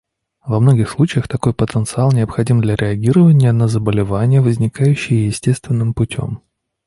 [0.43, 6.41] Во многих случаях такой потенциал необходим для реагирования на заболевания, возникающие естественным путем.